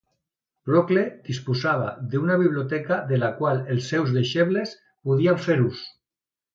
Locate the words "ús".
5.71-5.89